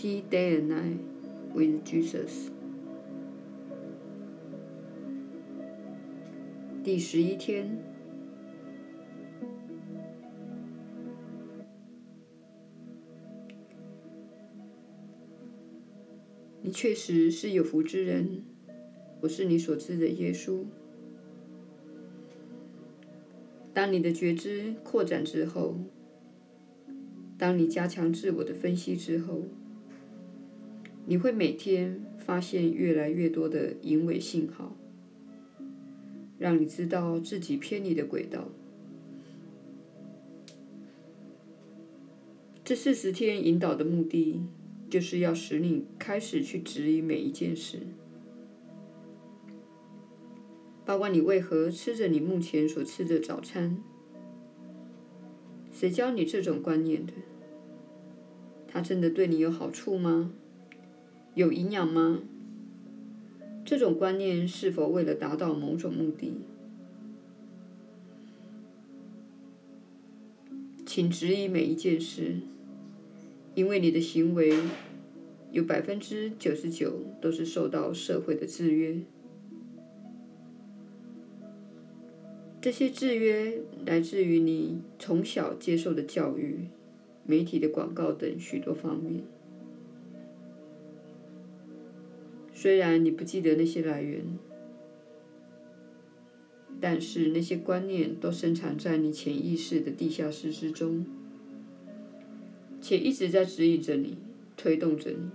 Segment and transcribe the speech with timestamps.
[0.00, 0.98] Forty Day and Night
[1.52, 2.48] with Jesus。
[6.82, 7.76] 第十一天，
[16.62, 18.42] 你确实是有福之人。
[19.20, 20.64] 我是你所知的耶稣。
[23.74, 25.76] 当你的觉知扩展之后，
[27.36, 29.42] 当你加强自我的分析之后，
[31.10, 34.76] 你会每天发现越来越多的引尾信号，
[36.38, 38.46] 让你知道自己偏离的轨道。
[42.62, 44.40] 这四十天引导的目的，
[44.88, 47.80] 就是要使你开始去质疑每一件事。
[50.84, 53.82] 包括你为何吃着你目前所吃的早餐？
[55.72, 57.12] 谁教你这种观念的？
[58.68, 60.32] 它真的对你有好处吗？
[61.34, 62.20] 有营养吗？
[63.64, 66.34] 这种观念是否为了达到某种目的？
[70.84, 72.38] 请质疑每一件事，
[73.54, 74.52] 因为你的行为
[75.52, 78.96] 有百分之九十九都是受到社会的制约。
[82.60, 86.66] 这些制约来自于你从小接受的教育、
[87.24, 89.22] 媒体的广告等许多方面。
[92.60, 94.22] 虽然你不记得那些来源，
[96.78, 101.06] 但是那些观念都深藏在你潜意识的地下室之中，
[102.78, 104.18] 且一直在指引着你、
[104.58, 105.30] 推动着你。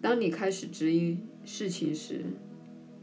[0.00, 2.24] 当你开始质疑事情时，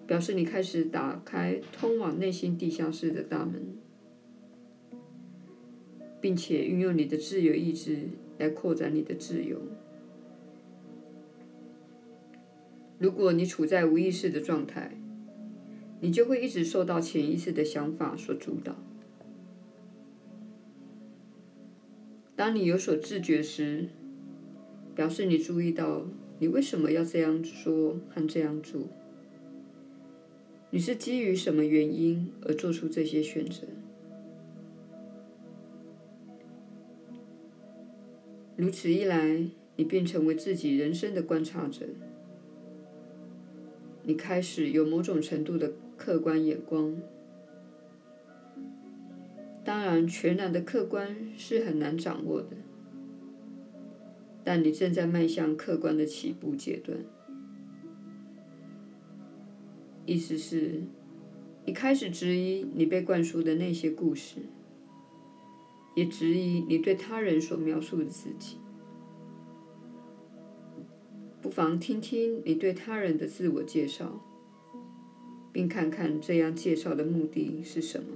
[0.07, 3.77] 表示你开始打开通往内心地下室的大门，
[6.25, 8.09] 并且运用你的自由意志
[8.39, 9.61] 来扩展你的自由。
[12.97, 14.97] 如果你处在无意识的状态，
[16.01, 18.75] 你就会一直受到潜意识的想法所主导。
[22.35, 23.89] 当你有所自觉时，
[24.95, 26.07] 表示你注意到。
[26.39, 28.81] 你为什么要这样说和这样做？
[30.71, 33.61] 你是基于什么原因而做出这些选择？
[38.65, 39.45] 如此一来，
[39.75, 41.85] 你便成为自己人生的观察者。
[44.01, 46.99] 你开始有某种程度的客观眼光。
[49.63, 52.57] 当然，全然的客观是很难掌握的。
[54.43, 56.97] 但你正在迈向客观的起步阶段，
[60.07, 60.81] 意思是，
[61.65, 64.37] 你开始质疑你被灌输的那些故事，
[65.95, 68.57] 也质疑你对他人所描述的自己。
[71.41, 74.21] 不妨听听你对他人的自我介绍，
[75.51, 78.07] 并看看这样介绍的目的是什么。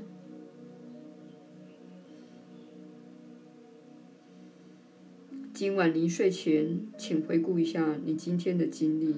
[5.53, 9.13] 今晚临睡前，请回顾一下你今天的经历，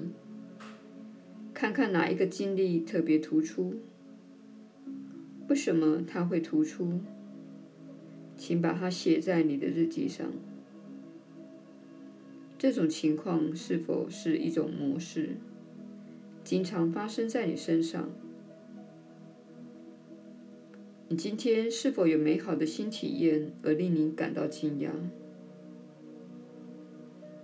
[1.54, 3.76] 看看哪一个经历特别突出，
[5.48, 7.00] 为什么它会突出？
[8.42, 10.26] 请把它写在你的日记上。
[12.58, 15.36] 这种情况是否是一种模式，
[16.42, 18.10] 经常发生在你身上？
[21.08, 24.90] 你今天是否有美好的新体验而令你感到惊讶？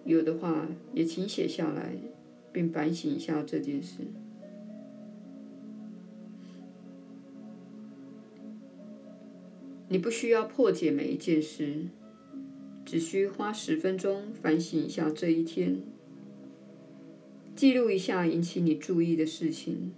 [0.05, 1.93] 有的话，也请写下来，
[2.53, 3.99] 并反省一下这件事。
[9.91, 11.87] 你不需要破解每一件事，
[12.85, 15.81] 只需花十分钟反省一下这一天，
[17.57, 19.93] 记录一下引起你注意的事情，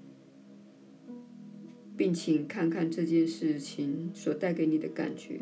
[1.97, 5.41] 并请看看这件事情所带给你的感觉，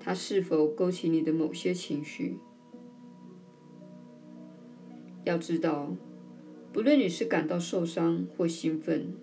[0.00, 2.36] 它是否勾起你的某些情绪。
[5.24, 5.96] 要知道，
[6.72, 9.14] 不论你是感到受伤或兴奋，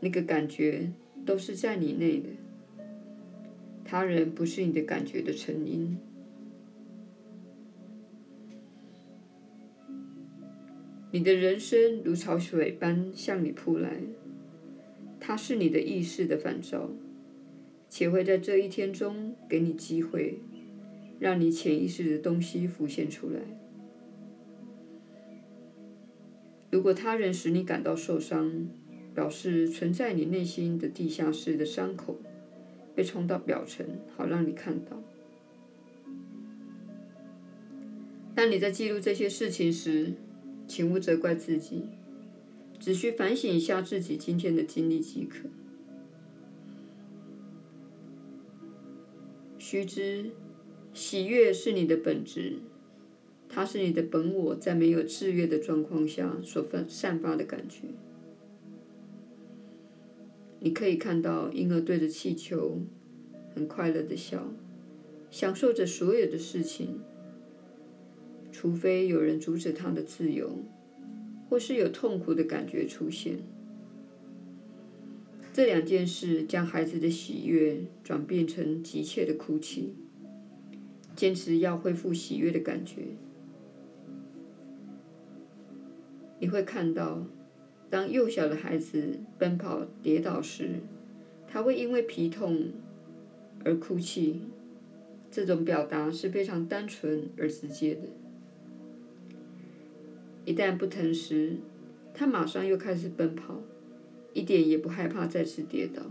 [0.00, 0.92] 那个感觉
[1.24, 2.28] 都是在你内的。
[3.84, 5.98] 他人不是你的感觉的成因。
[11.10, 14.00] 你的人生如潮水般向你扑来，
[15.20, 16.88] 它是你的意识的反照，
[17.90, 20.40] 且会在这一天中给你机会，
[21.20, 23.40] 让你潜意识的东西浮现出来。
[26.70, 28.70] 如果他人使你感到受伤，
[29.14, 32.18] 表示存在你内心的地下室的伤口
[32.94, 33.86] 被冲到表层，
[34.16, 35.02] 好让你看到。
[38.34, 40.14] 当你在记录这些事情时，
[40.66, 41.82] 请勿责怪自己，
[42.80, 45.48] 只需反省一下自己今天的经历即可。
[49.58, 50.30] 须知，
[50.94, 52.54] 喜悦是你的本质，
[53.48, 57.82] 它是你的本我在没有制约的状况下所散散发的感觉。
[60.64, 62.80] 你可以看到婴儿对着气球
[63.52, 64.46] 很快乐的笑，
[65.28, 67.00] 享受着所有的事情。
[68.52, 70.64] 除非有人阻止他的自由，
[71.48, 73.38] 或是有痛苦的感觉出现，
[75.52, 79.94] 这两件事将孩子的喜悦转变成急切的哭泣。
[81.16, 83.02] 坚持要恢复喜悦的感觉，
[86.38, 87.26] 你会看到，
[87.92, 90.76] 当幼小的孩子奔跑跌倒时，
[91.46, 92.70] 他会因为皮痛
[93.66, 94.40] 而哭泣。
[95.30, 98.00] 这种表达是非常单纯而直接的。
[100.46, 101.58] 一旦不疼时，
[102.14, 103.60] 他马上又开始奔跑，
[104.32, 106.02] 一点也不害怕再次跌倒。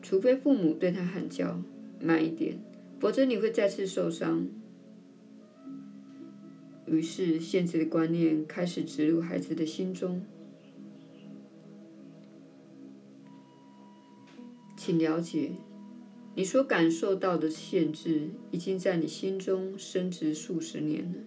[0.00, 1.60] 除非父母对他喊叫
[2.00, 2.58] ：“慢一点，
[2.98, 4.48] 否则你会再次受伤。”
[6.86, 10.22] 于是，限制的观念开始植入孩子的心中。
[14.76, 15.50] 请了解，
[16.36, 21.18] 你所感受到的限制已经在你心中深植数十年了。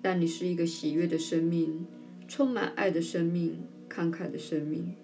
[0.00, 1.86] 但你是一个喜悦的生命，
[2.28, 3.58] 充满爱的生命，
[3.88, 4.94] 慷慨的生命。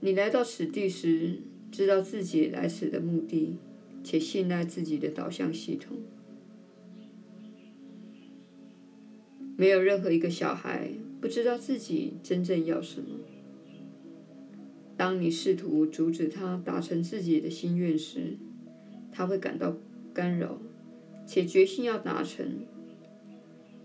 [0.00, 1.38] 你来到此地时，
[1.70, 3.56] 知道自己来此的目的，
[4.02, 5.98] 且信赖自己的导向系统。
[9.56, 13.18] 没有任何一个小孩不知道自己真正要什么。
[14.96, 18.36] 当你试图阻止他达成自己的心愿时，
[19.12, 19.76] 他会感到
[20.12, 20.58] 干扰。
[21.26, 22.44] 且决心要达成，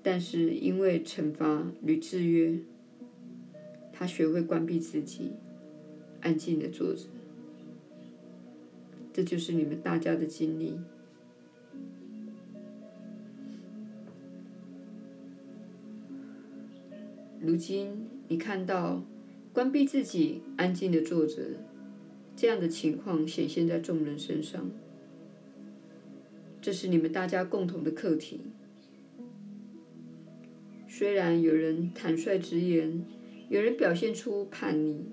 [0.02, 2.58] 但是因为惩罚与制约，
[3.94, 5.34] 他学会关闭自己，
[6.22, 7.04] 安静的坐着。
[9.16, 10.78] 这就是你们大家的经历。
[17.40, 19.02] 如今你看到
[19.54, 21.44] 关闭自己，安静的坐着
[22.36, 24.70] 这样的情况显现在众人身上。
[26.62, 28.42] 这是你们大家共同的课题。
[30.90, 33.06] 虽然有人坦率直言，
[33.48, 35.06] 有人表现出叛逆，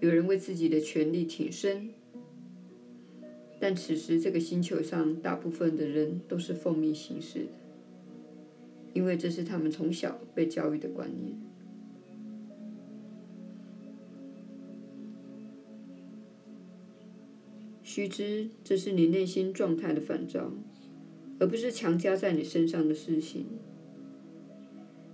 [0.00, 1.90] 有人为自己的权利挺身，
[3.60, 7.48] 但此时这个星球上大部分的人都是奉命行事的，
[8.94, 11.36] 因为这是他们从小被教育的观念。
[17.82, 20.52] 须知，这是你内心状态的反照。
[21.40, 23.46] 而不是强加在你身上的事情。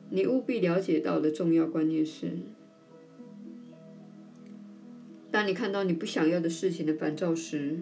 [0.08, 2.30] 你务必了解到的重要观念是：
[5.30, 7.80] 当你看到你不想要的事情的烦躁时，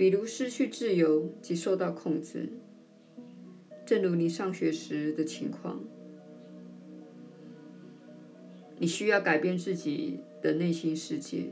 [0.00, 2.48] 比如失去自由及受到控制，
[3.84, 5.78] 正如你上学时的情况，
[8.78, 11.50] 你需要改变自己的内心世界，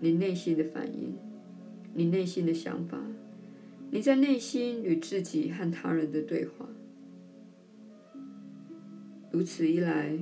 [0.00, 1.12] 你内心的反应，
[1.92, 2.98] 你内心的想法。
[3.90, 6.66] 你在内心与自己和他人的对话，
[9.30, 10.18] 如此一来，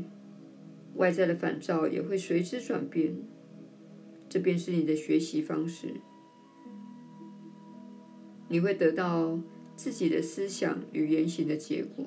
[0.97, 3.15] 外在的反照也会随之转变。
[4.29, 5.95] 这便是你的学习方式。
[8.53, 9.39] 你会得到
[9.77, 12.05] 自己的思想与言行的结果，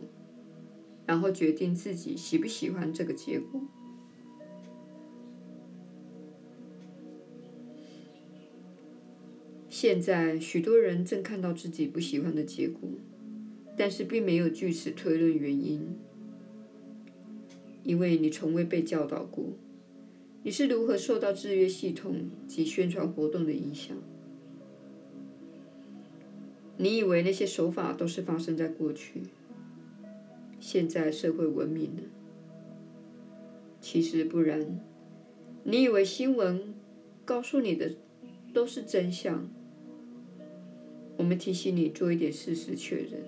[1.06, 3.62] 然后决定自己喜不喜欢这个结果。
[9.70, 12.90] 现在，许多人正看到自己不喜欢的结果，
[13.78, 15.96] 但是并没有据此推论原因，
[17.84, 19.54] 因为你从未被教导过，
[20.44, 23.96] 你是如何受到制约系统及宣传活动的影响。
[26.78, 29.22] 你以为那些手法都是发生在过去，
[30.60, 32.02] 现在社会文明了，
[33.80, 34.80] 其实不然。
[35.64, 36.74] 你以为新闻
[37.24, 37.92] 告诉你的
[38.54, 39.48] 都是真相。
[41.16, 43.24] 我们提醒你做一点事实确认，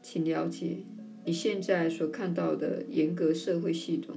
[0.00, 0.78] 请了解，
[1.24, 4.16] 你现在所看到的严格社会系统，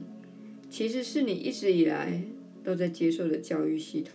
[0.70, 2.22] 其实是你一直以来
[2.64, 4.14] 都在接受的教育系统。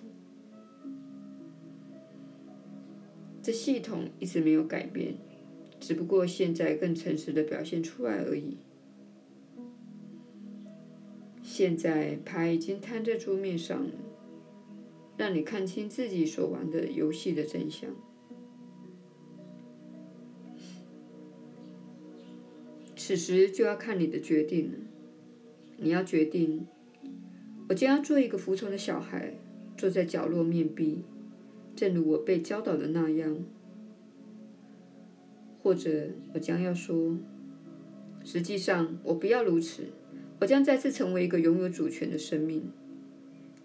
[3.50, 5.16] 这系统一直没有改变，
[5.80, 8.58] 只不过现在更诚实的表现出来而已。
[11.42, 13.90] 现在牌已经摊在桌面上了，
[15.16, 17.90] 让你看清自己所玩的游戏的真相。
[22.94, 24.78] 此时就要看你的决定了。
[25.76, 26.68] 你要决定，
[27.68, 29.34] 我将要做一个服从的小孩，
[29.76, 31.02] 坐在角落面壁，
[31.80, 33.36] 正如我被教导的那样；
[35.62, 37.16] 或者我将要说，
[38.22, 39.84] 实际上我不要如此，
[40.42, 42.70] 我将再次成为一个拥有主权的生命，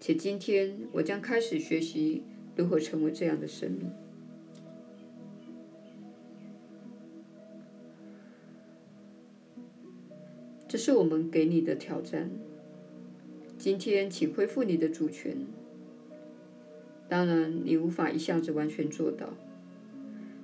[0.00, 2.22] 且今天我将开始学习
[2.56, 3.90] 如何成为这样的生命。
[10.66, 12.30] 这是我们给你的挑战。
[13.58, 15.36] 今天，请恢复你的主权。
[17.08, 19.32] 当然，你无法一下子完全做到。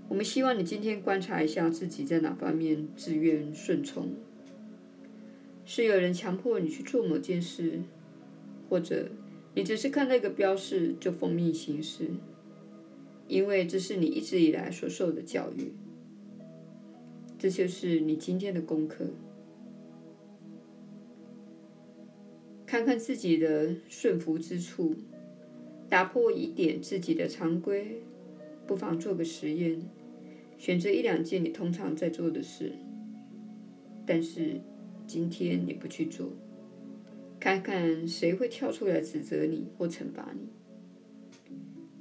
[0.08, 4.10] 我们希望你今天观察一下自己在哪方面自愿顺从。
[5.64, 7.80] 是有人强迫你去做某件事，
[8.68, 9.08] 或者
[9.54, 12.10] 你只是看到一个标示就奉命行事，
[13.26, 15.72] 因为这是你一直以来所受的教育。
[17.38, 19.06] 这就是你今天的功课。
[22.66, 24.94] 看看自己的顺服之处，
[25.92, 28.00] 打破一点自己的常规，
[28.66, 29.78] 不妨做个实验，
[30.56, 32.72] 选择一两件你通常在做的事，
[34.06, 34.58] 但是
[35.06, 36.30] 今天你不去做，
[37.38, 40.48] 看看谁会跳出来指责你或惩罚你，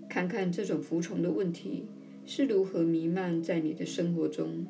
[0.08, 1.84] 看看这种服从的问题
[2.26, 4.66] 是如何弥漫在你的生活中，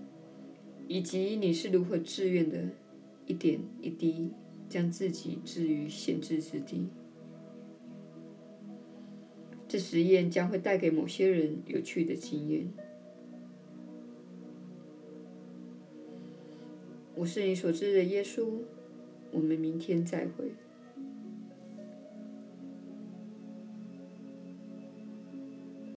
[0.88, 2.70] 以及你是如何自愿的
[3.28, 4.32] 一点一滴。
[4.68, 6.88] 将自己置于限制之地。
[9.72, 12.68] 这实验将会带给某些人有趣的经验。
[17.16, 18.50] 我是你所知的耶稣。
[19.32, 20.51] 我们明天再会。